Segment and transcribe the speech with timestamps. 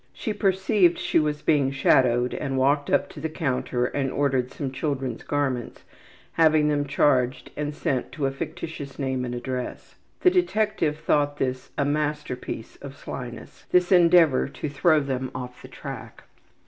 [0.13, 4.71] She perceived she was being shadowed and walked up to the counter and ordered some
[4.71, 5.83] children's garments,
[6.31, 9.97] having them charged and sent to a fictitious name and address.
[10.21, 15.67] The detective thought this a masterpiece of slyness, this endeavor to throw them off the
[15.67, 16.23] track.